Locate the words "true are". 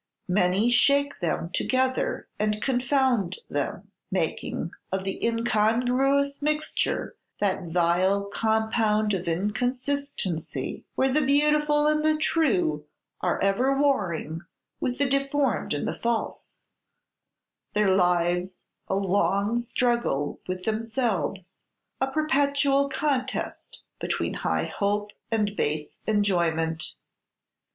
12.17-13.39